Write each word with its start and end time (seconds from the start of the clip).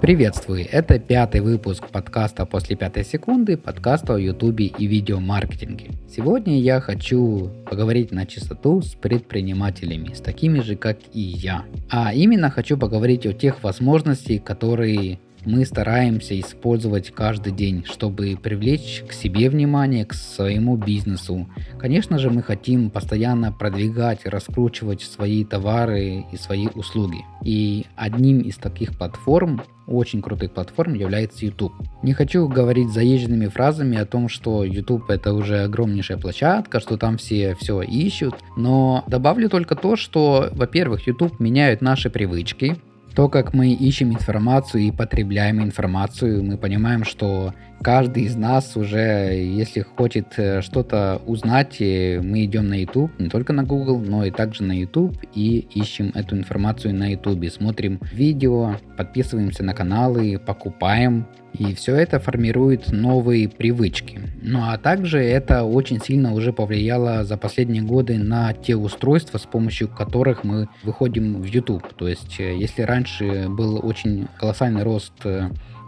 Приветствую! 0.00 0.66
Это 0.72 0.98
пятый 0.98 1.42
выпуск 1.42 1.88
подкаста 1.88 2.46
«После 2.46 2.74
пятой 2.74 3.04
секунды», 3.04 3.58
подкаста 3.58 4.14
о 4.14 4.18
ютубе 4.18 4.64
и 4.64 4.86
видеомаркетинге. 4.86 5.90
Сегодня 6.08 6.58
я 6.58 6.80
хочу 6.80 7.50
поговорить 7.68 8.10
на 8.10 8.24
чистоту 8.24 8.80
с 8.80 8.94
предпринимателями, 8.94 10.14
с 10.14 10.20
такими 10.20 10.60
же, 10.60 10.76
как 10.76 10.96
и 11.12 11.20
я. 11.20 11.66
А 11.90 12.14
именно 12.14 12.48
хочу 12.48 12.78
поговорить 12.78 13.26
о 13.26 13.34
тех 13.34 13.62
возможностях, 13.62 14.42
которые 14.42 15.18
мы 15.44 15.64
стараемся 15.64 16.38
использовать 16.38 17.10
каждый 17.10 17.52
день, 17.52 17.84
чтобы 17.84 18.38
привлечь 18.42 19.02
к 19.08 19.12
себе 19.12 19.48
внимание, 19.48 20.04
к 20.04 20.14
своему 20.14 20.76
бизнесу. 20.76 21.48
Конечно 21.78 22.18
же, 22.18 22.30
мы 22.30 22.42
хотим 22.42 22.90
постоянно 22.90 23.52
продвигать, 23.52 24.26
раскручивать 24.26 25.02
свои 25.02 25.44
товары 25.44 26.26
и 26.32 26.36
свои 26.36 26.68
услуги. 26.74 27.18
И 27.42 27.86
одним 27.96 28.40
из 28.40 28.56
таких 28.56 28.96
платформ 28.96 29.62
очень 29.90 30.22
крутых 30.22 30.52
платформ 30.52 30.94
является 30.94 31.44
YouTube. 31.44 31.72
Не 32.02 32.12
хочу 32.12 32.48
говорить 32.48 32.90
заезженными 32.90 33.48
фразами 33.48 33.98
о 33.98 34.06
том, 34.06 34.28
что 34.28 34.64
YouTube 34.64 35.10
это 35.10 35.34
уже 35.34 35.64
огромнейшая 35.64 36.16
площадка, 36.16 36.80
что 36.80 36.96
там 36.96 37.18
все 37.18 37.56
все 37.60 37.82
ищут, 37.82 38.34
но 38.56 39.04
добавлю 39.06 39.48
только 39.50 39.74
то, 39.74 39.96
что, 39.96 40.48
во-первых, 40.52 41.06
YouTube 41.06 41.40
меняет 41.40 41.80
наши 41.80 42.08
привычки, 42.08 42.76
то, 43.14 43.28
как 43.28 43.54
мы 43.54 43.72
ищем 43.72 44.12
информацию 44.12 44.84
и 44.84 44.90
потребляем 44.90 45.62
информацию, 45.62 46.42
мы 46.42 46.56
понимаем, 46.56 47.04
что 47.04 47.54
каждый 47.82 48.24
из 48.24 48.36
нас 48.36 48.76
уже, 48.76 48.98
если 48.98 49.80
хочет 49.80 50.34
э, 50.36 50.62
что-то 50.62 51.20
узнать, 51.26 51.80
э, 51.80 52.20
мы 52.22 52.44
идем 52.44 52.68
на 52.68 52.74
YouTube, 52.74 53.10
не 53.18 53.28
только 53.28 53.52
на 53.52 53.64
Google, 53.64 53.98
но 54.00 54.24
и 54.24 54.30
также 54.30 54.62
на 54.62 54.72
YouTube 54.72 55.16
и 55.34 55.58
ищем 55.74 56.12
эту 56.14 56.36
информацию 56.36 56.94
на 56.94 57.10
YouTube, 57.10 57.50
смотрим 57.50 58.00
видео, 58.12 58.76
подписываемся 58.96 59.64
на 59.64 59.74
каналы, 59.74 60.38
покупаем, 60.38 61.26
и 61.52 61.74
все 61.74 61.96
это 61.96 62.18
формирует 62.20 62.92
новые 62.92 63.48
привычки. 63.48 64.20
Ну 64.42 64.60
а 64.62 64.78
также 64.78 65.22
это 65.22 65.64
очень 65.64 66.00
сильно 66.00 66.32
уже 66.32 66.52
повлияло 66.52 67.24
за 67.24 67.36
последние 67.36 67.82
годы 67.82 68.18
на 68.18 68.52
те 68.52 68.76
устройства, 68.76 69.38
с 69.38 69.46
помощью 69.46 69.88
которых 69.88 70.44
мы 70.44 70.68
выходим 70.82 71.40
в 71.40 71.44
YouTube. 71.44 71.92
То 71.94 72.08
есть, 72.08 72.38
э, 72.40 72.56
если 72.56 72.82
раньше 72.82 73.48
был 73.48 73.80
очень 73.84 74.28
колоссальный 74.38 74.82
рост 74.82 75.12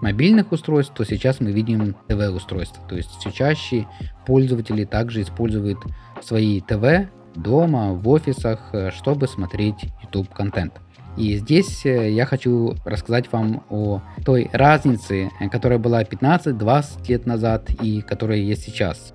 мобильных 0.02 0.52
устройств, 0.52 0.92
то 0.94 1.04
сейчас 1.04 1.40
мы 1.40 1.52
видим 1.52 1.94
ТВ-устройства. 2.08 2.82
То 2.88 2.96
есть 2.96 3.10
все 3.20 3.30
чаще 3.30 3.86
пользователи 4.26 4.84
также 4.84 5.22
используют 5.22 5.78
свои 6.20 6.60
ТВ 6.60 7.08
дома, 7.34 7.92
в 7.92 8.08
офисах, 8.08 8.60
э, 8.72 8.90
чтобы 8.90 9.26
смотреть 9.28 9.76
YouTube 10.02 10.28
контент. 10.32 10.74
И 11.16 11.36
здесь 11.36 11.84
э, 11.84 12.10
я 12.10 12.24
хочу 12.24 12.74
рассказать 12.84 13.30
вам 13.32 13.64
о 13.68 14.00
той 14.24 14.48
разнице, 14.52 15.30
э, 15.40 15.48
которая 15.48 15.78
была 15.78 16.02
15-20 16.02 17.08
лет 17.08 17.26
назад 17.26 17.70
и 17.82 18.00
которая 18.00 18.38
есть 18.38 18.64
сейчас. 18.64 19.12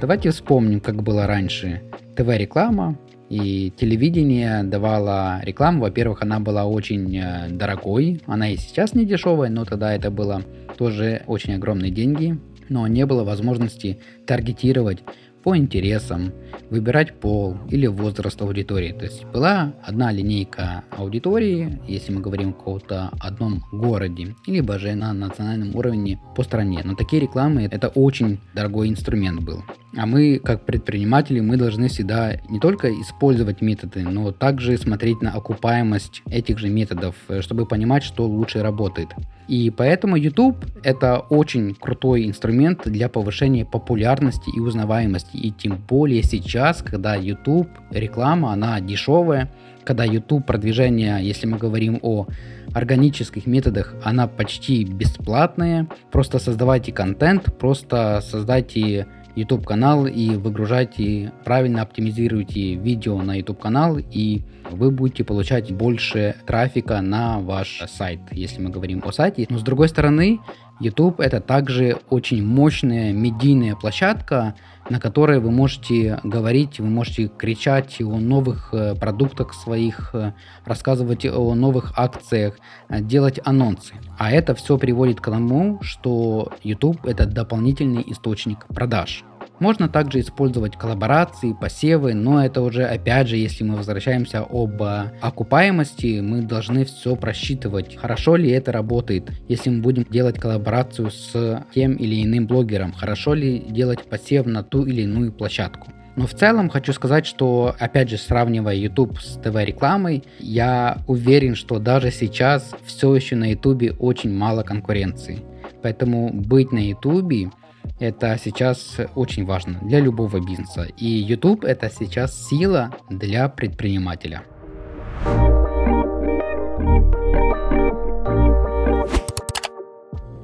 Давайте 0.00 0.30
вспомним, 0.30 0.80
как 0.80 1.02
было 1.02 1.26
раньше. 1.26 1.82
ТВ-реклама, 2.16 2.96
и 3.28 3.72
телевидение 3.76 4.62
давало 4.62 5.40
рекламу. 5.42 5.82
Во-первых, 5.82 6.22
она 6.22 6.40
была 6.40 6.64
очень 6.64 7.18
э, 7.18 7.48
дорогой. 7.50 8.22
Она 8.26 8.50
и 8.50 8.56
сейчас 8.56 8.94
не 8.94 9.04
дешевая, 9.04 9.50
но 9.50 9.66
тогда 9.66 9.94
это 9.94 10.10
было 10.10 10.42
тоже 10.78 11.22
очень 11.26 11.54
огромные 11.54 11.90
деньги. 11.90 12.38
Но 12.70 12.86
не 12.86 13.04
было 13.06 13.24
возможности 13.24 13.98
таргетировать 14.26 15.00
по 15.42 15.56
интересам, 15.56 16.32
выбирать 16.70 17.14
пол 17.20 17.56
или 17.70 17.86
возраст 17.86 18.40
аудитории. 18.42 18.92
То 18.92 19.04
есть 19.04 19.24
была 19.26 19.72
одна 19.82 20.12
линейка 20.12 20.84
аудитории, 20.90 21.80
если 21.86 22.12
мы 22.12 22.20
говорим 22.20 22.50
о 22.50 22.52
каком-то 22.52 23.10
одном 23.20 23.62
городе, 23.72 24.34
либо 24.46 24.78
же 24.78 24.94
на 24.94 25.12
национальном 25.12 25.74
уровне 25.74 26.20
по 26.36 26.42
стране. 26.42 26.80
Но 26.84 26.94
такие 26.94 27.22
рекламы 27.22 27.68
это 27.70 27.88
очень 27.88 28.38
дорогой 28.54 28.88
инструмент 28.88 29.42
был. 29.42 29.62
А 29.96 30.06
мы, 30.06 30.38
как 30.38 30.66
предприниматели, 30.66 31.40
мы 31.40 31.56
должны 31.56 31.88
всегда 31.88 32.36
не 32.48 32.60
только 32.60 32.90
использовать 33.00 33.62
методы, 33.62 34.02
но 34.02 34.32
также 34.32 34.76
смотреть 34.76 35.22
на 35.22 35.32
окупаемость 35.32 36.22
этих 36.30 36.58
же 36.58 36.68
методов, 36.68 37.14
э, 37.28 37.40
чтобы 37.40 37.66
понимать, 37.66 38.02
что 38.02 38.26
лучше 38.26 38.62
работает. 38.62 39.08
И 39.48 39.70
поэтому 39.70 40.16
YouTube 40.16 40.66
это 40.82 41.18
очень 41.18 41.74
крутой 41.74 42.26
инструмент 42.26 42.82
для 42.84 43.08
повышения 43.08 43.64
популярности 43.64 44.50
и 44.54 44.60
узнаваемости. 44.60 45.27
И 45.32 45.50
тем 45.50 45.76
более 45.88 46.22
сейчас, 46.22 46.82
когда 46.82 47.14
YouTube 47.14 47.68
реклама, 47.90 48.52
она 48.52 48.80
дешевая, 48.80 49.50
когда 49.84 50.04
YouTube 50.04 50.46
продвижение, 50.46 51.18
если 51.22 51.46
мы 51.46 51.56
говорим 51.56 51.98
о 52.02 52.26
органических 52.74 53.46
методах, 53.46 53.94
она 54.02 54.26
почти 54.26 54.84
бесплатная. 54.84 55.88
Просто 56.10 56.38
создавайте 56.38 56.92
контент, 56.92 57.56
просто 57.58 58.20
создайте 58.22 59.06
YouTube 59.34 59.64
канал 59.64 60.06
и 60.06 60.30
выгружайте, 60.30 61.32
правильно 61.44 61.82
оптимизируйте 61.82 62.74
видео 62.74 63.22
на 63.22 63.36
YouTube 63.36 63.60
канал 63.60 63.98
и 63.98 64.42
вы 64.70 64.90
будете 64.90 65.24
получать 65.24 65.72
больше 65.72 66.34
трафика 66.46 67.00
на 67.00 67.38
ваш 67.38 67.82
сайт, 67.88 68.20
если 68.32 68.60
мы 68.60 68.70
говорим 68.70 69.02
о 69.06 69.12
сайте. 69.12 69.46
Но 69.48 69.58
с 69.58 69.62
другой 69.62 69.88
стороны, 69.88 70.40
YouTube 70.80 71.20
это 71.20 71.40
также 71.40 71.98
очень 72.10 72.44
мощная 72.44 73.12
медийная 73.12 73.76
площадка, 73.76 74.54
на 74.88 75.00
которой 75.00 75.40
вы 75.40 75.50
можете 75.50 76.20
говорить, 76.24 76.80
вы 76.80 76.88
можете 76.88 77.28
кричать 77.28 78.00
о 78.00 78.18
новых 78.18 78.70
э, 78.72 78.94
продуктах 78.94 79.54
своих, 79.54 80.14
э, 80.14 80.32
рассказывать 80.64 81.26
о 81.26 81.54
новых 81.54 81.92
акциях, 81.96 82.58
э, 82.88 83.00
делать 83.00 83.40
анонсы. 83.44 83.94
А 84.18 84.30
это 84.30 84.54
все 84.54 84.78
приводит 84.78 85.20
к 85.20 85.24
тому, 85.24 85.78
что 85.82 86.52
YouTube 86.62 87.06
это 87.06 87.26
дополнительный 87.26 88.04
источник 88.06 88.66
продаж. 88.66 89.24
Можно 89.60 89.88
также 89.88 90.20
использовать 90.20 90.76
коллаборации, 90.76 91.52
посевы, 91.52 92.14
но 92.14 92.44
это 92.44 92.62
уже 92.62 92.84
опять 92.84 93.28
же, 93.28 93.36
если 93.36 93.64
мы 93.64 93.76
возвращаемся 93.76 94.46
об 94.48 94.80
окупаемости, 95.20 96.20
мы 96.20 96.42
должны 96.42 96.84
все 96.84 97.16
просчитывать, 97.16 97.96
хорошо 97.96 98.36
ли 98.36 98.50
это 98.50 98.70
работает, 98.72 99.32
если 99.48 99.70
мы 99.70 99.82
будем 99.82 100.04
делать 100.04 100.38
коллаборацию 100.38 101.10
с 101.10 101.64
тем 101.74 101.94
или 101.94 102.22
иным 102.22 102.46
блогером, 102.46 102.92
хорошо 102.92 103.34
ли 103.34 103.58
делать 103.58 104.08
посев 104.08 104.46
на 104.46 104.62
ту 104.62 104.84
или 104.84 105.02
иную 105.02 105.32
площадку. 105.32 105.88
Но 106.18 106.26
в 106.26 106.34
целом 106.34 106.68
хочу 106.68 106.92
сказать, 106.92 107.26
что, 107.26 107.76
опять 107.78 108.10
же, 108.10 108.18
сравнивая 108.18 108.74
YouTube 108.74 109.20
с 109.20 109.36
ТВ-рекламой, 109.40 110.24
я 110.40 110.98
уверен, 111.06 111.54
что 111.54 111.78
даже 111.78 112.10
сейчас 112.10 112.74
все 112.84 113.14
еще 113.14 113.36
на 113.36 113.52
YouTube 113.52 113.94
очень 114.00 114.32
мало 114.32 114.64
конкуренции. 114.64 115.44
Поэтому 115.80 116.32
быть 116.32 116.72
на 116.72 116.78
YouTube 116.78 117.52
это 117.98 118.38
сейчас 118.42 118.96
очень 119.14 119.44
важно 119.44 119.78
для 119.82 120.00
любого 120.00 120.40
бизнеса. 120.44 120.86
И 120.96 121.06
YouTube 121.06 121.64
это 121.64 121.90
сейчас 121.90 122.48
сила 122.48 122.94
для 123.10 123.48
предпринимателя. 123.48 124.42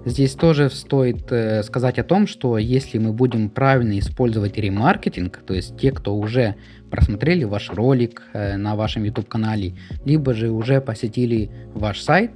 Здесь 0.06 0.34
тоже 0.34 0.69
стоит 0.69 1.32
э, 1.32 1.62
сказать 1.62 1.98
о 1.98 2.04
том, 2.04 2.26
что 2.26 2.59
если 2.59 2.98
мы 2.98 3.15
будем 3.15 3.48
правильно 3.48 3.98
использовать 3.98 4.59
ремаркетинг, 4.59 5.38
то 5.47 5.54
есть 5.54 5.78
те, 5.78 5.92
кто 5.92 6.15
уже 6.15 6.56
просмотрели 6.91 7.44
ваш 7.44 7.71
ролик 7.71 8.22
э, 8.34 8.59
на 8.59 8.76
вашем 8.76 9.04
YouTube 9.04 9.28
канале, 9.28 9.76
либо 10.04 10.34
же 10.34 10.50
уже 10.50 10.82
посетили 10.82 11.50
ваш 11.72 12.03
сайт, 12.03 12.32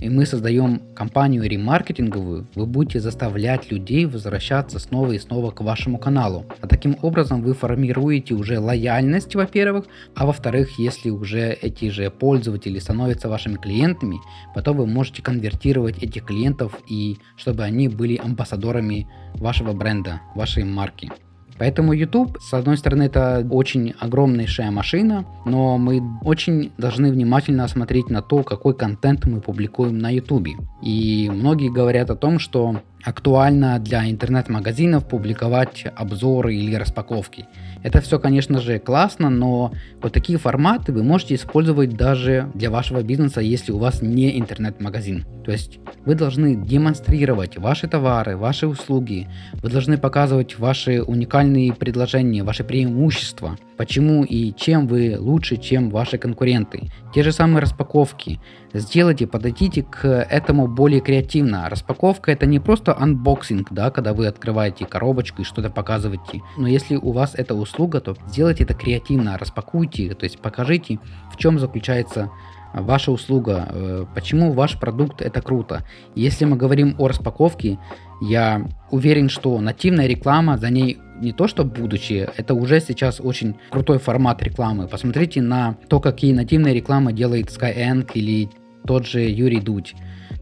и 0.00 0.08
мы 0.08 0.26
создаем 0.26 0.82
компанию 0.94 1.44
ремаркетинговую, 1.44 2.46
вы 2.54 2.66
будете 2.66 3.00
заставлять 3.00 3.70
людей 3.70 4.06
возвращаться 4.06 4.78
снова 4.78 5.12
и 5.12 5.18
снова 5.18 5.50
к 5.50 5.60
вашему 5.60 5.98
каналу. 5.98 6.46
А 6.60 6.66
таким 6.66 6.96
образом 7.02 7.42
вы 7.42 7.54
формируете 7.54 8.34
уже 8.34 8.58
лояльность, 8.58 9.34
во-первых, 9.34 9.86
а 10.14 10.26
во-вторых, 10.26 10.78
если 10.78 11.10
уже 11.10 11.52
эти 11.52 11.90
же 11.90 12.10
пользователи 12.10 12.78
становятся 12.78 13.28
вашими 13.28 13.56
клиентами, 13.56 14.18
потом 14.54 14.78
вы 14.78 14.86
можете 14.86 15.22
конвертировать 15.22 16.02
этих 16.02 16.24
клиентов 16.24 16.78
и 16.88 17.18
чтобы 17.36 17.64
они 17.64 17.88
были 17.88 18.16
амбассадорами 18.16 19.08
вашего 19.34 19.72
бренда, 19.72 20.20
вашей 20.34 20.64
марки. 20.64 21.10
Поэтому 21.58 21.92
YouTube, 21.92 22.38
с 22.40 22.52
одной 22.52 22.76
стороны, 22.76 23.04
это 23.04 23.46
очень 23.50 23.94
огромнейшая 23.98 24.70
машина, 24.70 25.24
но 25.44 25.78
мы 25.78 26.02
очень 26.22 26.72
должны 26.76 27.10
внимательно 27.10 27.66
смотреть 27.68 28.10
на 28.10 28.22
то, 28.22 28.42
какой 28.42 28.74
контент 28.74 29.26
мы 29.26 29.40
публикуем 29.40 29.98
на 29.98 30.10
YouTube. 30.10 30.48
И 30.82 31.30
многие 31.32 31.70
говорят 31.70 32.10
о 32.10 32.16
том, 32.16 32.38
что 32.38 32.82
актуально 33.06 33.78
для 33.78 34.10
интернет-магазинов 34.10 35.06
публиковать 35.06 35.84
обзоры 35.94 36.56
или 36.56 36.74
распаковки. 36.74 37.46
Это 37.84 38.00
все, 38.00 38.18
конечно 38.18 38.60
же, 38.60 38.80
классно, 38.80 39.30
но 39.30 39.72
вот 40.02 40.12
такие 40.12 40.40
форматы 40.40 40.92
вы 40.92 41.04
можете 41.04 41.36
использовать 41.36 41.96
даже 41.96 42.50
для 42.54 42.68
вашего 42.68 43.04
бизнеса, 43.04 43.40
если 43.40 43.70
у 43.70 43.78
вас 43.78 44.02
не 44.02 44.36
интернет-магазин. 44.40 45.24
То 45.44 45.52
есть 45.52 45.78
вы 46.04 46.16
должны 46.16 46.56
демонстрировать 46.56 47.56
ваши 47.56 47.86
товары, 47.86 48.36
ваши 48.36 48.66
услуги, 48.66 49.28
вы 49.62 49.70
должны 49.70 49.98
показывать 49.98 50.58
ваши 50.58 51.00
уникальные 51.00 51.74
предложения, 51.74 52.42
ваши 52.42 52.64
преимущества, 52.64 53.56
почему 53.76 54.24
и 54.24 54.52
чем 54.52 54.88
вы 54.88 55.16
лучше, 55.16 55.58
чем 55.58 55.90
ваши 55.90 56.18
конкуренты. 56.18 56.90
Те 57.14 57.22
же 57.22 57.30
самые 57.30 57.62
распаковки. 57.62 58.40
Сделайте, 58.78 59.26
подойдите 59.26 59.82
к 59.82 60.06
этому 60.06 60.68
более 60.68 61.00
креативно. 61.00 61.68
Распаковка 61.68 62.32
это 62.32 62.46
не 62.46 62.58
просто 62.58 62.96
unboxing, 62.96 63.72
да, 63.72 63.90
когда 63.90 64.12
вы 64.12 64.26
открываете 64.26 64.86
коробочку 64.86 65.42
и 65.42 65.44
что-то 65.44 65.70
показываете. 65.70 66.42
Но 66.56 66.68
если 66.68 66.96
у 66.96 67.12
вас 67.12 67.34
это 67.34 67.54
услуга, 67.54 68.00
то 68.00 68.16
сделайте 68.28 68.64
это 68.64 68.74
креативно, 68.74 69.38
распакуйте, 69.38 70.14
то 70.14 70.24
есть 70.24 70.38
покажите, 70.38 70.98
в 71.32 71.36
чем 71.36 71.58
заключается 71.58 72.30
ваша 72.72 73.10
услуга, 73.10 73.68
э, 73.70 74.04
почему 74.14 74.52
ваш 74.52 74.78
продукт 74.78 75.22
это 75.22 75.40
круто. 75.40 75.84
Если 76.14 76.44
мы 76.44 76.56
говорим 76.56 76.94
о 76.98 77.08
распаковке, 77.08 77.78
я 78.20 78.66
уверен, 78.90 79.28
что 79.28 79.58
нативная 79.60 80.06
реклама, 80.06 80.58
за 80.58 80.70
ней 80.70 80.98
не 81.20 81.32
то 81.32 81.48
что 81.48 81.64
будущее, 81.64 82.30
это 82.36 82.54
уже 82.54 82.80
сейчас 82.80 83.20
очень 83.20 83.56
крутой 83.70 83.98
формат 83.98 84.42
рекламы. 84.42 84.86
Посмотрите 84.86 85.40
на 85.40 85.76
то, 85.88 86.00
какие 86.00 86.32
нативные 86.32 86.74
рекламы 86.74 87.12
делает 87.12 87.48
Skyeng 87.48 88.10
или 88.14 88.50
тот 88.86 89.06
же 89.06 89.20
Юрий 89.20 89.60
Дудь. 89.60 89.94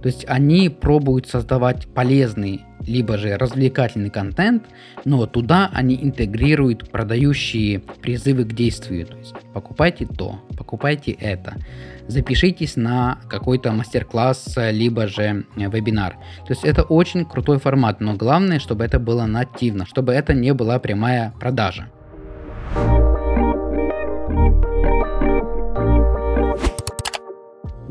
То 0.03 0.09
есть 0.09 0.25
они 0.29 0.69
пробуют 0.69 1.27
создавать 1.27 1.87
полезный, 1.87 2.61
либо 2.87 3.17
же 3.17 3.39
развлекательный 3.39 4.11
контент, 4.11 4.65
но 5.07 5.25
туда 5.27 5.71
они 5.73 5.95
интегрируют 5.95 6.91
продающие 6.91 7.79
призывы 7.79 8.45
к 8.45 8.53
действию. 8.53 9.07
То 9.07 9.17
есть 9.17 9.35
покупайте 9.55 10.05
то, 10.05 10.41
покупайте 10.59 11.13
это, 11.13 11.57
запишитесь 12.07 12.77
на 12.77 13.19
какой-то 13.31 13.73
мастер-класс, 13.73 14.57
либо 14.73 15.09
же 15.09 15.47
вебинар. 15.57 16.17
То 16.47 16.53
есть 16.53 16.65
это 16.65 16.83
очень 16.83 17.25
крутой 17.25 17.59
формат, 17.59 18.03
но 18.03 18.15
главное, 18.15 18.59
чтобы 18.59 18.85
это 18.85 18.99
было 18.99 19.25
нативно, 19.25 19.87
чтобы 19.87 20.13
это 20.13 20.35
не 20.35 20.53
была 20.53 20.79
прямая 20.79 21.33
продажа. 21.41 21.89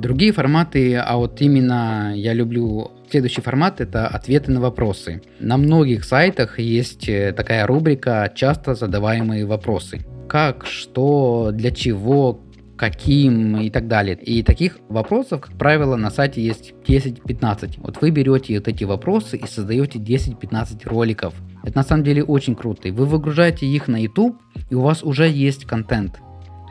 Другие 0.04 0.34
форматы, 0.34 0.98
а 0.98 1.16
вот 1.16 1.40
именно 1.40 2.12
я 2.14 2.34
люблю 2.34 2.92
следующий 3.10 3.40
формат, 3.40 3.80
это 3.80 4.06
ответы 4.06 4.52
на 4.52 4.60
вопросы. 4.60 5.22
На 5.40 5.56
многих 5.56 6.04
сайтах 6.04 6.60
есть 6.60 7.08
э, 7.08 7.32
такая 7.32 7.66
рубрика 7.66 8.30
«Часто 8.36 8.76
задаваемые 8.76 9.46
вопросы». 9.46 10.02
Как, 10.28 10.66
что, 10.66 11.52
для 11.54 11.72
чего, 11.72 12.42
каким 12.76 13.62
и 13.62 13.70
так 13.70 13.88
далее. 13.88 14.18
И 14.22 14.44
таких 14.44 14.80
вопросов, 14.90 15.40
как 15.40 15.54
правило, 15.54 15.96
на 15.96 16.12
сайте 16.12 16.44
есть 16.44 16.74
10-15. 16.86 17.76
Вот 17.78 18.02
вы 18.02 18.10
берете 18.10 18.56
вот 18.56 18.68
эти 18.68 18.84
вопросы 18.84 19.38
и 19.38 19.48
создаете 19.48 20.00
10-15 20.00 20.86
роликов. 20.86 21.34
Это 21.64 21.78
на 21.78 21.84
самом 21.84 22.04
деле 22.04 22.26
очень 22.26 22.56
круто. 22.56 22.90
И 22.90 22.92
вы 22.92 23.06
выгружаете 23.06 23.66
их 23.68 23.88
на 23.88 24.02
YouTube, 24.02 24.36
и 24.70 24.76
у 24.76 24.82
вас 24.82 25.02
уже 25.02 25.30
есть 25.30 25.64
контент. 25.64 26.20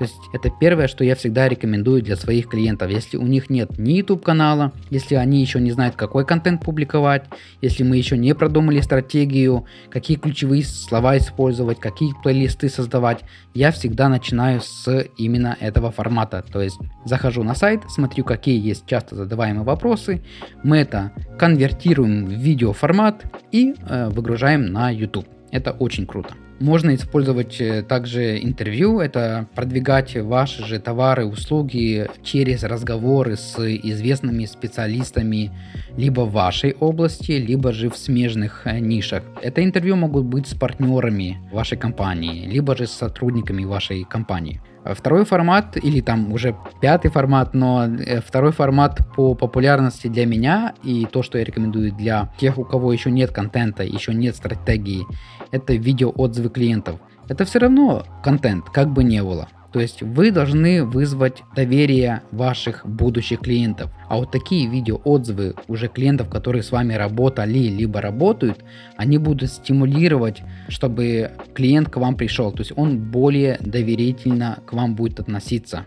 То 0.02 0.06
есть 0.06 0.20
это 0.32 0.50
первое, 0.50 0.88
что 0.88 1.04
я 1.04 1.14
всегда 1.14 1.48
рекомендую 1.48 2.02
для 2.02 2.16
своих 2.16 2.48
клиентов. 2.48 2.90
Если 2.90 3.16
у 3.16 3.22
них 3.22 3.48
нет 3.50 3.78
ни 3.78 3.92
YouTube 3.92 4.24
канала, 4.24 4.72
если 4.90 5.14
они 5.14 5.40
еще 5.40 5.60
не 5.60 5.70
знают, 5.70 5.94
какой 5.94 6.26
контент 6.26 6.64
публиковать, 6.64 7.26
если 7.60 7.84
мы 7.84 7.98
еще 7.98 8.18
не 8.18 8.34
продумали 8.34 8.80
стратегию, 8.80 9.64
какие 9.90 10.16
ключевые 10.16 10.64
слова 10.64 11.16
использовать, 11.16 11.78
какие 11.78 12.14
плейлисты 12.20 12.68
создавать, 12.68 13.20
я 13.54 13.70
всегда 13.70 14.08
начинаю 14.08 14.60
с 14.60 15.06
именно 15.16 15.56
этого 15.60 15.92
формата. 15.92 16.44
То 16.52 16.60
есть 16.60 16.80
захожу 17.04 17.44
на 17.44 17.54
сайт, 17.54 17.82
смотрю, 17.88 18.24
какие 18.24 18.60
есть 18.60 18.84
часто 18.86 19.14
задаваемые 19.14 19.62
вопросы, 19.62 20.20
мы 20.64 20.78
это 20.78 21.12
конвертируем 21.38 22.26
в 22.26 22.32
видеоформат 22.32 23.24
и 23.52 23.76
э, 23.88 24.08
выгружаем 24.08 24.66
на 24.72 24.90
YouTube. 24.90 25.28
Это 25.52 25.70
очень 25.70 26.06
круто. 26.08 26.34
Можно 26.62 26.94
использовать 26.94 27.60
э, 27.60 27.82
также 27.82 28.38
интервью, 28.40 29.00
это 29.00 29.48
продвигать 29.56 30.16
ваши 30.16 30.64
же 30.64 30.78
товары, 30.78 31.26
услуги 31.26 32.08
через 32.22 32.62
разговоры 32.62 33.36
с 33.36 33.58
известными 33.58 34.44
специалистами 34.44 35.50
либо 35.96 36.20
в 36.20 36.30
вашей 36.30 36.74
области, 36.74 37.32
либо 37.32 37.72
же 37.72 37.90
в 37.90 37.96
смежных 37.96 38.64
э, 38.64 38.78
нишах. 38.78 39.24
Это 39.42 39.64
интервью 39.64 39.96
могут 39.96 40.24
быть 40.26 40.46
с 40.46 40.54
партнерами 40.54 41.40
вашей 41.50 41.76
компании, 41.76 42.46
либо 42.46 42.76
же 42.76 42.86
с 42.86 42.92
сотрудниками 42.92 43.64
вашей 43.64 44.04
компании. 44.04 44.60
Второй 44.84 45.24
формат, 45.24 45.76
или 45.76 46.00
там 46.00 46.32
уже 46.32 46.56
пятый 46.80 47.10
формат, 47.10 47.54
но 47.54 47.84
э, 47.84 48.20
второй 48.20 48.52
формат 48.52 49.00
по 49.14 49.34
популярности 49.34 50.08
для 50.08 50.26
меня 50.26 50.74
и 50.82 51.06
то, 51.06 51.22
что 51.22 51.38
я 51.38 51.44
рекомендую 51.44 51.92
для 51.92 52.32
тех, 52.38 52.58
у 52.58 52.64
кого 52.64 52.92
еще 52.92 53.10
нет 53.10 53.30
контента, 53.30 53.84
еще 53.84 54.12
нет 54.12 54.34
стратегии, 54.34 55.06
это 55.52 55.74
видео 55.74 56.10
отзывы 56.10 56.48
клиентов. 56.50 56.98
Это 57.28 57.44
все 57.44 57.60
равно 57.60 58.04
контент, 58.24 58.70
как 58.70 58.88
бы 58.88 59.04
не 59.04 59.22
было. 59.22 59.48
То 59.72 59.80
есть 59.80 60.02
вы 60.02 60.30
должны 60.30 60.84
вызвать 60.84 61.42
доверие 61.56 62.22
ваших 62.30 62.86
будущих 62.86 63.40
клиентов. 63.40 63.90
А 64.08 64.18
вот 64.18 64.30
такие 64.30 64.68
видеоотзывы 64.68 65.54
уже 65.66 65.88
клиентов, 65.88 66.28
которые 66.28 66.62
с 66.62 66.70
вами 66.70 66.94
работали, 66.94 67.58
либо 67.58 68.00
работают, 68.00 68.58
они 68.96 69.18
будут 69.18 69.50
стимулировать, 69.50 70.42
чтобы 70.68 71.30
клиент 71.54 71.88
к 71.88 71.96
вам 71.96 72.16
пришел. 72.16 72.52
То 72.52 72.60
есть 72.60 72.72
он 72.76 72.98
более 72.98 73.56
доверительно 73.60 74.58
к 74.66 74.74
вам 74.74 74.94
будет 74.94 75.20
относиться. 75.20 75.86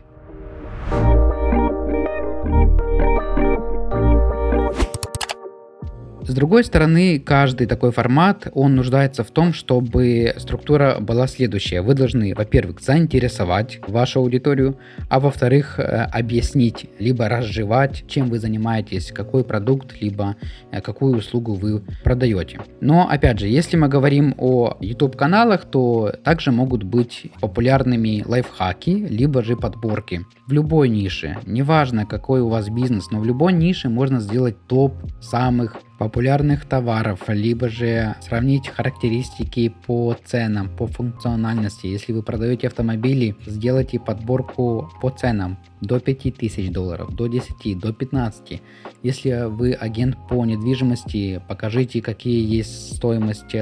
С 6.28 6.34
другой 6.34 6.64
стороны, 6.64 7.20
каждый 7.20 7.68
такой 7.68 7.92
формат, 7.92 8.48
он 8.56 8.76
нуждается 8.76 9.24
в 9.24 9.30
том, 9.30 9.54
чтобы 9.54 10.34
структура 10.38 10.98
была 11.00 11.28
следующая. 11.28 11.84
Вы 11.84 11.94
должны, 11.94 12.34
во-первых, 12.34 12.82
заинтересовать 12.82 13.80
вашу 13.88 14.22
аудиторию, 14.22 14.76
а 15.08 15.20
во-вторых, 15.20 15.80
э, 15.80 15.84
объяснить, 15.84 16.90
либо 16.98 17.30
разжевать, 17.30 18.06
чем 18.08 18.30
вы 18.30 18.40
занимаетесь, 18.40 19.12
какой 19.12 19.44
продукт, 19.44 20.02
либо 20.02 20.36
э, 20.72 20.82
какую 20.82 21.18
услугу 21.18 21.54
вы 21.54 21.84
продаете. 22.04 22.60
Но, 22.82 23.08
опять 23.08 23.38
же, 23.38 23.48
если 23.48 23.78
мы 23.78 23.88
говорим 23.88 24.34
о 24.40 24.78
YouTube 24.80 25.16
каналах, 25.16 25.66
то 25.66 26.12
также 26.24 26.52
могут 26.52 26.82
быть 26.82 27.28
популярными 27.40 28.24
лайфхаки, 28.26 28.90
либо 28.90 29.44
же 29.44 29.56
подборки. 29.56 30.26
В 30.48 30.54
любой 30.54 30.90
нише, 30.90 31.38
неважно 31.46 32.08
какой 32.08 32.42
у 32.42 32.50
вас 32.50 32.68
бизнес, 32.70 33.12
но 33.12 33.20
в 33.20 33.26
любой 33.26 33.54
нише 33.54 33.90
можно 33.90 34.20
сделать 34.20 34.56
топ 34.66 34.96
самых 35.22 35.78
популярных 35.98 36.66
товаров, 36.66 37.22
либо 37.28 37.70
же 37.70 38.16
сравнить 38.22 38.68
характеристики 38.68 39.74
по 39.86 40.16
ценам, 40.26 40.70
по 40.70 40.88
функциональности. 40.88 41.88
Если 41.88 42.12
вы 42.12 42.22
продаете 42.22 42.68
автомобили, 42.68 43.36
сделайте 43.46 44.00
подборку 44.00 44.92
по 45.02 45.10
ценам 45.10 45.58
до 45.82 46.00
5000 46.00 46.70
долларов, 46.72 47.16
до 47.16 47.28
10, 47.28 47.80
до 47.80 47.94
15. 47.94 48.62
Если 49.04 49.48
вы 49.48 49.74
агент 49.74 50.18
по 50.28 50.46
недвижимости, 50.46 51.42
покажите, 51.48 52.02
какие 52.02 52.46
есть 52.46 52.96
стоимость 52.96 53.54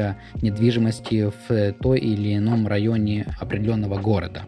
недвижимости 0.42 1.32
в 1.48 1.74
той 1.74 2.00
или 2.00 2.38
ином 2.38 2.68
районе 2.68 3.28
определенного 3.40 4.00
города. 4.00 4.44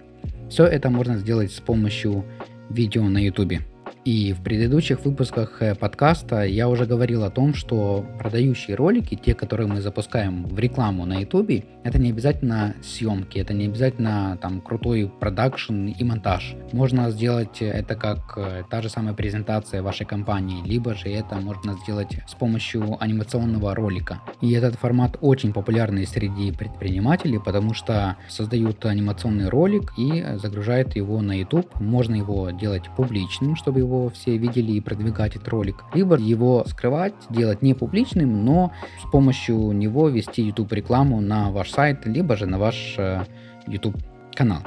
Все 0.50 0.66
это 0.66 0.90
можно 0.90 1.18
сделать 1.18 1.52
с 1.52 1.60
помощью 1.60 2.24
видео 2.70 3.04
на 3.10 3.18
YouTube. 3.18 3.62
И 4.06 4.34
в 4.34 4.44
предыдущих 4.44 5.04
выпусках 5.04 5.64
э, 5.64 5.74
подкаста 5.74 6.44
я 6.44 6.70
уже 6.70 6.86
говорил 6.86 7.24
о 7.24 7.32
том, 7.32 7.56
что 7.56 8.06
продающие 8.20 8.76
ролики, 8.76 9.16
те, 9.16 9.34
которые 9.34 9.66
мы 9.66 9.82
запускаем 9.82 10.46
в 10.46 10.60
рекламу 10.60 11.08
на 11.08 11.22
YouTube, 11.22 11.66
это 11.84 11.98
не 11.98 12.12
обязательно 12.12 12.76
съемки, 12.84 13.40
это 13.40 13.56
не 13.56 13.66
обязательно 13.66 14.38
там 14.40 14.62
крутой 14.62 15.12
продакшн 15.20 15.88
и 15.88 16.04
монтаж. 16.04 16.54
Можно 16.72 17.10
сделать 17.10 17.64
это 17.64 17.96
как 17.96 18.38
э, 18.38 18.64
та 18.70 18.84
же 18.84 18.90
самая 18.90 19.16
презентация 19.16 19.82
вашей 19.82 20.06
компании, 20.06 20.64
либо 20.64 20.94
же 20.94 21.10
это 21.10 21.38
можно 21.38 21.74
сделать 21.74 22.20
с 22.28 22.36
помощью 22.36 23.02
анимационного 23.02 23.74
ролика. 23.74 24.22
И 24.40 24.52
этот 24.52 24.76
формат 24.76 25.18
очень 25.22 25.52
популярный 25.52 26.06
среди 26.06 26.52
предпринимателей, 26.52 27.40
потому 27.44 27.74
что 27.74 28.18
создают 28.30 28.86
анимационный 28.86 29.50
ролик 29.50 29.94
и 29.98 30.24
загружают 30.36 30.96
его 30.96 31.22
на 31.22 31.40
YouTube. 31.40 31.80
Можно 31.80 32.14
его 32.14 32.52
делать 32.52 32.84
публичным, 32.96 33.56
чтобы 33.56 33.80
его 33.80 33.95
его 33.96 34.10
все 34.10 34.38
видели 34.38 34.74
и 34.74 34.82
продвигать 34.82 35.36
этот 35.36 35.48
ролик. 35.48 35.84
Либо 35.94 36.18
его 36.18 36.64
скрывать, 36.68 37.14
делать 37.30 37.62
не 37.62 37.74
публичным, 37.74 38.46
но 38.46 38.72
с 39.04 39.10
помощью 39.12 39.72
него 39.72 40.10
вести 40.10 40.44
YouTube 40.44 40.74
рекламу 40.74 41.22
на 41.22 41.52
ваш 41.52 41.72
сайт, 41.72 42.06
либо 42.06 42.36
же 42.36 42.46
на 42.46 42.60
ваш 42.60 42.96
э, 42.98 43.24
YouTube 43.68 43.98
канал. 44.34 44.62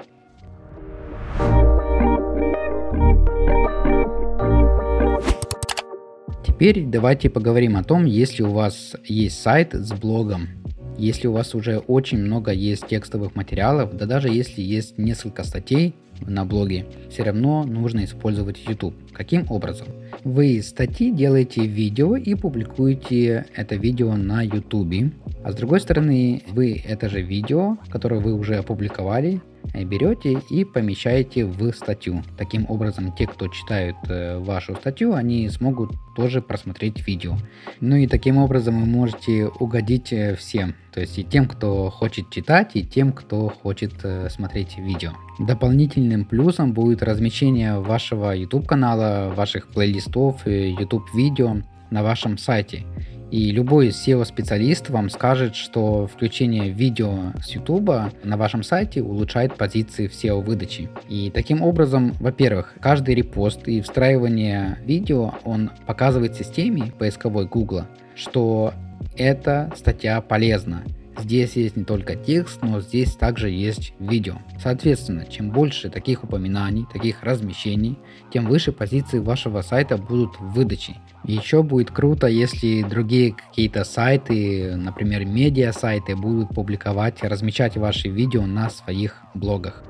Теперь 6.45 6.85
давайте 6.87 7.31
поговорим 7.31 7.77
о 7.77 7.85
том, 7.85 8.05
если 8.05 8.43
у 8.43 8.51
вас 8.51 8.97
есть 9.05 9.41
сайт 9.41 9.75
с 9.75 9.93
блогом, 9.93 10.49
если 10.97 11.29
у 11.29 11.33
вас 11.33 11.55
уже 11.55 11.79
очень 11.79 12.19
много 12.19 12.51
есть 12.51 12.89
текстовых 12.89 13.37
материалов, 13.37 13.97
да 13.97 14.07
даже 14.07 14.29
если 14.29 14.61
есть 14.61 14.99
несколько 14.99 15.45
статей 15.45 15.95
на 16.27 16.45
блоге, 16.45 16.87
все 17.11 17.23
равно 17.23 17.65
нужно 17.65 18.05
использовать 18.05 18.59
YouTube. 18.67 18.95
Каким 19.13 19.47
образом? 19.51 19.89
Вы 20.25 20.55
из 20.55 20.69
статьи 20.69 21.11
делаете 21.11 21.67
видео 21.67 22.17
и 22.17 22.35
публикуете 22.35 23.47
это 23.55 23.77
видео 23.77 24.17
на 24.17 24.43
YouTube. 24.43 25.13
А 25.45 25.53
с 25.53 25.55
другой 25.55 25.81
стороны, 25.81 26.43
вы 26.49 26.83
это 26.85 27.09
же 27.09 27.23
видео, 27.23 27.79
которое 27.91 28.21
вы 28.21 28.35
уже 28.35 28.57
опубликовали, 28.57 29.41
берете 29.75 30.41
и 30.51 30.65
помещаете 30.65 31.45
в 31.45 31.73
статью. 31.73 32.23
Таким 32.37 32.67
образом, 32.69 33.13
те, 33.13 33.27
кто 33.27 33.49
читают 33.49 33.97
э, 34.09 34.39
вашу 34.39 34.75
статью, 34.75 35.15
они 35.15 35.49
смогут 35.49 35.93
тоже 36.17 36.43
просмотреть 36.43 37.07
видео. 37.07 37.37
Ну 37.81 37.97
и 37.97 38.07
таким 38.07 38.39
образом 38.39 38.81
вы 38.81 38.87
можете 38.87 39.47
угодить 39.47 40.13
э, 40.13 40.35
всем. 40.37 40.75
То 40.93 41.01
есть 41.01 41.19
и 41.19 41.25
тем, 41.25 41.47
кто 41.47 41.91
хочет 41.91 42.31
читать, 42.31 42.73
и 42.75 42.85
тем, 42.85 43.13
кто 43.13 43.49
хочет 43.49 43.93
смотреть 44.31 44.79
видео. 44.79 45.13
Дополнительным 45.39 46.25
плюсом 46.25 46.73
будет 46.73 47.03
размещение 47.03 47.79
вашего 47.79 48.35
YouTube 48.35 48.67
канала, 48.67 49.33
ваших 49.35 49.69
плейлистов, 49.69 50.45
YouTube 50.47 51.05
видео 51.15 51.59
на 51.91 52.03
вашем 52.03 52.37
сайте. 52.37 52.85
И 53.31 53.51
любой 53.51 53.89
SEO-специалист 53.89 54.89
вам 54.89 55.11
скажет, 55.11 55.55
что 55.55 56.07
включение 56.07 56.71
видео 56.71 57.33
с 57.43 57.51
YouTube 57.51 57.91
на 58.25 58.37
вашем 58.37 58.63
сайте 58.63 59.03
улучшает 59.03 59.55
позиции 59.57 60.07
в 60.07 60.13
SEO-выдаче. 60.13 60.89
И 61.11 61.31
таким 61.31 61.63
образом, 61.63 62.15
во-первых, 62.21 62.75
каждый 62.81 63.15
репост 63.15 63.69
и 63.69 63.83
встраивание 63.83 64.79
видео, 64.85 65.35
он 65.45 65.71
показывает 65.87 66.37
системе 66.37 66.93
поисковой 66.99 67.47
Google, 67.47 67.85
что 68.15 68.73
эта 69.17 69.71
статья 69.77 70.21
полезна. 70.23 70.83
Здесь 71.19 71.57
есть 71.57 71.77
не 71.77 71.85
только 71.85 72.15
текст, 72.15 72.63
но 72.63 72.81
здесь 72.81 73.15
также 73.15 73.51
есть 73.51 73.93
видео. 73.99 74.37
Соответственно, 74.63 75.27
чем 75.27 75.51
больше 75.51 75.91
таких 75.91 76.23
упоминаний, 76.23 76.87
таких 76.93 77.25
размещений, 77.25 77.99
тем 78.33 78.47
выше 78.47 78.71
позиции 78.71 79.19
вашего 79.19 79.63
сайта 79.63 79.97
будут 79.97 80.39
в 80.39 80.53
выдаче. 80.53 80.95
Еще 81.25 81.63
будет 81.63 81.91
круто, 81.91 82.27
если 82.27 82.83
другие 82.83 83.35
какие-то 83.35 83.85
сайты, 83.85 84.77
например, 84.77 85.25
медиа 85.25 85.73
сайты, 85.73 86.17
будут 86.17 86.55
публиковать, 86.55 87.23
размещать 87.23 87.77
ваши 87.77 88.09
видео 88.09 88.47
на 88.47 88.71
своих 88.71 89.23
блогах. 89.35 89.83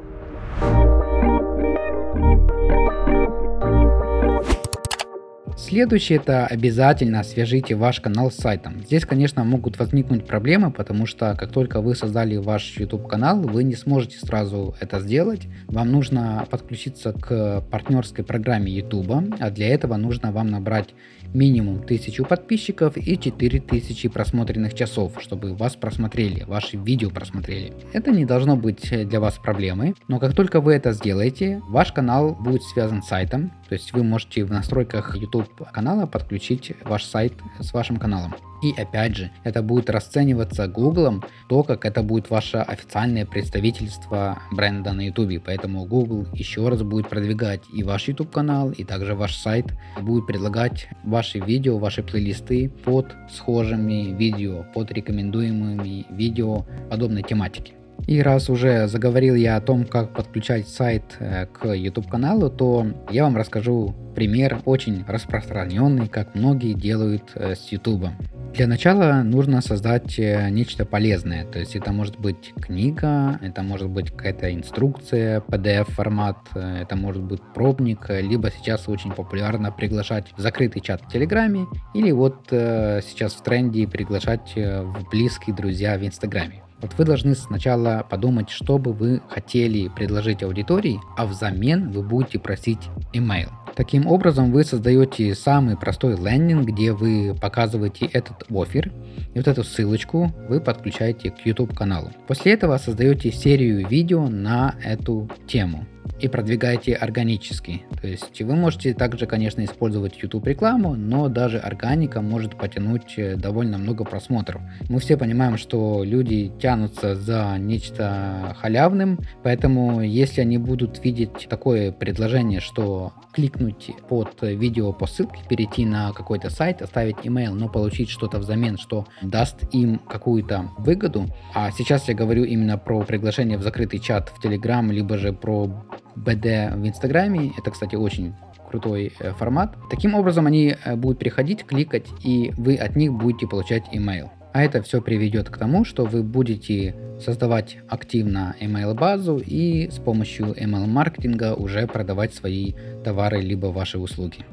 Следующее 5.68 6.16
это 6.16 6.46
обязательно 6.46 7.20
освежите 7.20 7.74
ваш 7.74 8.00
канал 8.00 8.30
с 8.30 8.36
сайтом. 8.36 8.80
Здесь, 8.84 9.04
конечно, 9.04 9.44
могут 9.44 9.78
возникнуть 9.78 10.26
проблемы, 10.26 10.70
потому 10.70 11.04
что 11.04 11.36
как 11.38 11.52
только 11.52 11.82
вы 11.82 11.94
создали 11.94 12.38
ваш 12.38 12.78
YouTube 12.78 13.06
канал, 13.06 13.42
вы 13.42 13.64
не 13.64 13.74
сможете 13.74 14.18
сразу 14.18 14.74
это 14.80 14.98
сделать. 14.98 15.46
Вам 15.66 15.92
нужно 15.92 16.46
подключиться 16.50 17.12
к 17.12 17.60
партнерской 17.70 18.24
программе 18.24 18.72
YouTube, 18.72 19.34
а 19.38 19.50
для 19.50 19.68
этого 19.68 19.96
нужно 19.96 20.32
вам 20.32 20.46
набрать 20.46 20.94
минимум 21.34 21.76
1000 21.76 22.24
подписчиков 22.24 22.96
и 22.96 23.18
4000 23.18 24.08
просмотренных 24.08 24.74
часов, 24.74 25.20
чтобы 25.20 25.54
вас 25.54 25.76
просмотрели, 25.76 26.44
ваши 26.44 26.76
видео 26.76 27.10
просмотрели. 27.10 27.72
Это 27.92 28.10
не 28.10 28.24
должно 28.24 28.56
быть 28.56 28.90
для 28.90 29.20
вас 29.20 29.38
проблемой, 29.38 29.94
но 30.08 30.18
как 30.18 30.34
только 30.34 30.60
вы 30.60 30.74
это 30.74 30.92
сделаете, 30.92 31.60
ваш 31.68 31.92
канал 31.92 32.34
будет 32.34 32.62
связан 32.62 33.02
с 33.02 33.08
сайтом, 33.08 33.52
то 33.68 33.74
есть 33.74 33.92
вы 33.92 34.02
можете 34.02 34.44
в 34.44 34.50
настройках 34.50 35.16
YouTube 35.16 35.70
канала 35.72 36.06
подключить 36.06 36.72
ваш 36.84 37.04
сайт 37.04 37.34
с 37.60 37.72
вашим 37.72 37.96
каналом. 37.96 38.34
И 38.62 38.72
опять 38.72 39.16
же, 39.16 39.30
это 39.44 39.62
будет 39.62 39.88
расцениваться 39.88 40.66
Google, 40.66 41.22
то 41.48 41.62
как 41.62 41.84
это 41.84 42.02
будет 42.02 42.30
ваше 42.30 42.58
официальное 42.58 43.24
представительство 43.24 44.42
бренда 44.52 44.92
на 44.92 45.06
YouTube. 45.06 45.42
Поэтому 45.44 45.84
Google 45.84 46.26
еще 46.32 46.68
раз 46.68 46.82
будет 46.82 47.08
продвигать 47.08 47.62
и 47.72 47.82
ваш 47.82 48.08
YouTube 48.08 48.30
канал, 48.30 48.70
и 48.70 48.84
также 48.84 49.14
ваш 49.14 49.36
сайт. 49.36 49.66
Будет 50.00 50.26
предлагать 50.26 50.88
ваши 51.04 51.38
видео, 51.38 51.78
ваши 51.78 52.02
плейлисты 52.02 52.68
под 52.84 53.14
схожими 53.30 54.16
видео, 54.16 54.64
под 54.74 54.90
рекомендуемыми 54.90 56.06
видео 56.10 56.66
подобной 56.90 57.22
тематики. 57.22 57.77
И 58.06 58.22
раз 58.22 58.48
уже 58.48 58.88
заговорил 58.88 59.34
я 59.34 59.56
о 59.56 59.60
том, 59.60 59.84
как 59.84 60.14
подключать 60.14 60.68
сайт 60.68 61.04
э, 61.18 61.46
к 61.46 61.66
YouTube 61.74 62.08
каналу, 62.08 62.48
то 62.48 62.86
я 63.10 63.24
вам 63.24 63.36
расскажу 63.36 63.94
пример 64.14 64.60
очень 64.64 65.04
распространенный, 65.06 66.08
как 66.08 66.34
многие 66.34 66.72
делают 66.72 67.32
э, 67.34 67.54
с 67.54 67.70
YouTube. 67.70 68.08
Для 68.54 68.66
начала 68.66 69.22
нужно 69.22 69.60
создать 69.60 70.18
э, 70.18 70.48
нечто 70.48 70.86
полезное, 70.86 71.44
то 71.44 71.58
есть 71.58 71.76
это 71.76 71.92
может 71.92 72.18
быть 72.18 72.54
книга, 72.60 73.38
это 73.42 73.62
может 73.62 73.90
быть 73.90 74.10
какая-то 74.10 74.54
инструкция, 74.54 75.40
PDF 75.40 75.90
формат, 75.90 76.38
это 76.54 76.96
может 76.96 77.22
быть 77.22 77.42
пробник, 77.54 78.06
либо 78.08 78.50
сейчас 78.50 78.88
очень 78.88 79.12
популярно 79.12 79.70
приглашать 79.70 80.32
в 80.36 80.40
закрытый 80.40 80.80
чат 80.80 81.02
в 81.02 81.12
Телеграме, 81.12 81.66
или 81.94 82.10
вот 82.10 82.46
сейчас 82.48 83.34
в 83.34 83.42
тренде 83.42 83.86
приглашать 83.86 84.54
в 84.56 85.10
близкие 85.10 85.54
друзья 85.54 85.98
в 85.98 86.06
Инстаграме. 86.06 86.62
Вот 86.80 86.94
вы 86.96 87.04
должны 87.04 87.34
сначала 87.34 88.06
подумать, 88.08 88.50
что 88.50 88.78
бы 88.78 88.92
вы 88.92 89.20
хотели 89.28 89.88
предложить 89.88 90.42
аудитории, 90.42 91.00
а 91.16 91.26
взамен 91.26 91.90
вы 91.90 92.02
будете 92.02 92.38
просить 92.38 92.88
email. 93.12 93.48
Таким 93.74 94.06
образом 94.06 94.52
вы 94.52 94.64
создаете 94.64 95.34
самый 95.34 95.76
простой 95.76 96.16
лендинг, 96.16 96.66
где 96.66 96.92
вы 96.92 97.34
показываете 97.40 98.06
этот 98.06 98.44
офер, 98.50 98.92
и 99.34 99.38
вот 99.38 99.46
эту 99.46 99.62
ссылочку 99.62 100.32
вы 100.48 100.60
подключаете 100.60 101.30
к 101.30 101.46
YouTube 101.46 101.74
каналу. 101.74 102.10
После 102.26 102.54
этого 102.54 102.76
создаете 102.78 103.30
серию 103.30 103.86
видео 103.86 104.28
на 104.28 104.74
эту 104.82 105.30
тему 105.46 105.86
и 106.20 106.28
продвигаете 106.28 106.94
органически. 106.94 107.82
То 108.00 108.08
есть 108.08 108.40
вы 108.42 108.56
можете 108.56 108.94
также, 108.94 109.26
конечно, 109.26 109.64
использовать 109.64 110.20
YouTube 110.22 110.46
рекламу, 110.46 110.94
но 110.94 111.28
даже 111.28 111.58
органика 111.58 112.20
может 112.20 112.56
потянуть 112.56 113.14
э, 113.16 113.36
довольно 113.36 113.78
много 113.78 114.04
просмотров. 114.04 114.60
Мы 114.88 115.00
все 115.00 115.16
понимаем, 115.16 115.56
что 115.56 116.02
люди 116.04 116.52
тянутся 116.60 117.14
за 117.14 117.56
нечто 117.58 118.56
халявным, 118.60 119.18
поэтому 119.42 120.00
если 120.00 120.40
они 120.40 120.58
будут 120.58 121.04
видеть 121.04 121.46
такое 121.48 121.92
предложение, 121.92 122.60
что 122.60 123.12
кликнуть 123.32 123.90
под 124.08 124.42
видео 124.42 124.92
по 124.92 125.06
ссылке, 125.06 125.40
перейти 125.48 125.86
на 125.86 126.12
какой-то 126.12 126.50
сайт, 126.50 126.82
оставить 126.82 127.18
email, 127.18 127.52
но 127.52 127.68
получить 127.68 128.08
что-то 128.10 128.38
взамен, 128.38 128.76
что 128.78 129.06
даст 129.22 129.62
им 129.72 130.00
какую-то 130.00 130.70
выгоду. 130.78 131.26
А 131.54 131.70
сейчас 131.70 132.08
я 132.08 132.14
говорю 132.14 132.44
именно 132.44 132.78
про 132.78 133.00
приглашение 133.02 133.56
в 133.58 133.62
закрытый 133.62 134.00
чат 134.00 134.30
в 134.30 134.44
Telegram, 134.44 134.84
либо 134.92 135.18
же 135.18 135.32
про 135.32 135.70
BD 136.16 136.76
в 136.76 136.86
Инстаграме. 136.86 137.52
Это, 137.56 137.70
кстати, 137.70 137.94
очень 137.94 138.34
крутой 138.68 139.12
э, 139.18 139.32
формат. 139.32 139.76
Таким 139.90 140.14
образом, 140.14 140.46
они 140.46 140.74
э, 140.84 140.96
будут 140.96 141.18
приходить, 141.18 141.64
кликать, 141.64 142.06
и 142.22 142.52
вы 142.56 142.76
от 142.76 142.96
них 142.96 143.12
будете 143.12 143.46
получать 143.46 143.84
email. 143.92 144.28
А 144.52 144.62
это 144.62 144.82
все 144.82 145.00
приведет 145.00 145.50
к 145.50 145.58
тому, 145.58 145.84
что 145.84 146.04
вы 146.04 146.22
будете 146.22 146.94
создавать 147.20 147.78
активно 147.88 148.56
email 148.60 148.94
базу 148.94 149.38
и 149.38 149.90
с 149.90 149.98
помощью 149.98 150.48
email 150.48 150.86
маркетинга 150.86 151.54
уже 151.54 151.86
продавать 151.86 152.34
свои 152.34 152.72
товары 153.04 153.40
либо 153.40 153.66
ваши 153.66 153.98
услуги. 153.98 154.46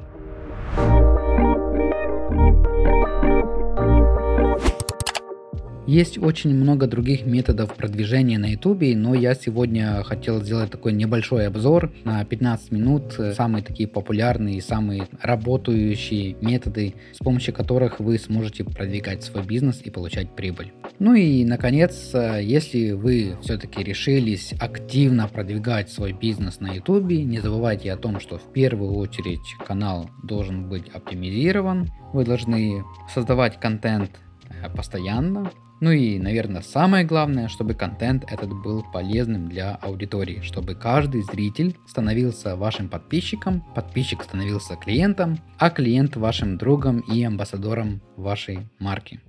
Есть 5.86 6.18
очень 6.18 6.52
много 6.52 6.88
других 6.88 7.26
методов 7.26 7.72
продвижения 7.76 8.38
на 8.38 8.46
YouTube, 8.46 8.82
но 8.96 9.14
я 9.14 9.36
сегодня 9.36 10.02
хотел 10.02 10.42
сделать 10.42 10.72
такой 10.72 10.92
небольшой 10.92 11.46
обзор 11.46 11.92
на 12.02 12.24
15 12.24 12.72
минут, 12.72 13.12
самые 13.36 13.62
такие 13.62 13.88
популярные, 13.88 14.60
самые 14.60 15.06
работающие 15.22 16.34
методы, 16.40 16.94
с 17.12 17.18
помощью 17.18 17.54
которых 17.54 18.00
вы 18.00 18.18
сможете 18.18 18.64
продвигать 18.64 19.22
свой 19.22 19.44
бизнес 19.44 19.80
и 19.84 19.90
получать 19.90 20.34
прибыль. 20.34 20.72
Ну 20.98 21.14
и 21.14 21.44
наконец, 21.44 22.10
если 22.14 22.90
вы 22.90 23.36
все-таки 23.42 23.84
решились 23.84 24.54
активно 24.58 25.28
продвигать 25.28 25.88
свой 25.88 26.12
бизнес 26.12 26.58
на 26.58 26.72
YouTube, 26.72 27.12
не 27.12 27.38
забывайте 27.38 27.92
о 27.92 27.96
том, 27.96 28.18
что 28.18 28.38
в 28.38 28.52
первую 28.52 28.94
очередь 28.94 29.54
канал 29.64 30.10
должен 30.24 30.68
быть 30.68 30.88
оптимизирован, 30.88 31.88
вы 32.12 32.24
должны 32.24 32.82
создавать 33.14 33.60
контент 33.60 34.10
э, 34.48 34.68
постоянно, 34.70 35.52
ну 35.80 35.90
и, 35.90 36.18
наверное, 36.18 36.62
самое 36.62 37.04
главное, 37.04 37.48
чтобы 37.48 37.74
контент 37.74 38.24
этот 38.30 38.50
был 38.62 38.84
полезным 38.92 39.48
для 39.48 39.74
аудитории, 39.74 40.40
чтобы 40.42 40.74
каждый 40.74 41.22
зритель 41.22 41.76
становился 41.86 42.56
вашим 42.56 42.88
подписчиком, 42.88 43.62
подписчик 43.74 44.22
становился 44.22 44.76
клиентом, 44.76 45.38
а 45.58 45.70
клиент 45.70 46.16
вашим 46.16 46.56
другом 46.56 47.00
и 47.00 47.22
амбассадором 47.22 48.00
вашей 48.16 48.60
марки. 48.78 49.20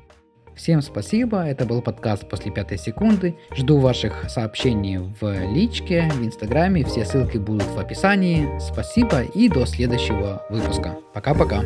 Всем 0.58 0.82
спасибо, 0.82 1.44
это 1.44 1.66
был 1.66 1.84
подкаст 1.84 2.28
после 2.28 2.52
пятой 2.52 2.80
секунды. 2.80 3.36
Жду 3.56 3.78
ваших 3.78 4.28
сообщений 4.28 4.98
в 4.98 5.54
личке, 5.54 6.10
в 6.12 6.26
инстаграме, 6.26 6.84
все 6.84 7.06
ссылки 7.06 7.38
будут 7.38 7.68
в 7.68 7.78
описании. 7.78 8.50
Спасибо 8.60 9.22
и 9.22 9.50
до 9.50 9.68
следующего 9.68 10.44
выпуска. 10.50 10.98
Пока-пока. 11.14 11.62